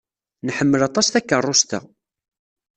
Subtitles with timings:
[0.47, 1.79] Nḥemmel aṭas takeṛṛust-a.